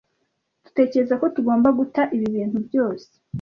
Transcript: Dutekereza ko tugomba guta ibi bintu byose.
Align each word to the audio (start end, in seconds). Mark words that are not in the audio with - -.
Dutekereza 0.63 1.13
ko 1.21 1.25
tugomba 1.35 1.67
guta 1.79 2.01
ibi 2.15 2.27
bintu 2.35 2.57
byose. 2.67 3.09